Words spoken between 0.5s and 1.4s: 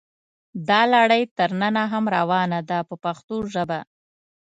دا لړۍ